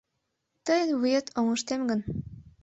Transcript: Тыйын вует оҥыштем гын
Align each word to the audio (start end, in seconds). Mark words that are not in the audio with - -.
Тыйын 0.65 0.89
вует 1.01 1.27
оҥыштем 1.39 1.81
гын 1.89 1.99